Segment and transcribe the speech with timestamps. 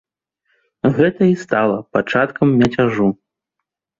[0.97, 3.07] Гэта і стала пачаткам мяцяжу.